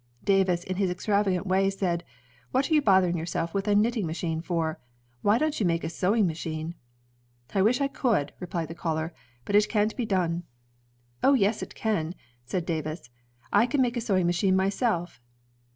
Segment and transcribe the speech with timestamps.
[0.23, 2.03] Davis in his extravagant way said,
[2.51, 4.79] ''What are you bothering yourself with a knitting machine for?
[5.21, 6.73] Why don't you make a sewing machine?"
[7.53, 9.13] ''I wish I could," replied the caller,
[9.45, 10.41] "but it can't be done."
[11.21, 13.11] "Oh, yes, it can," said Davis.
[13.53, 15.21] "I can make a sewing machine myself."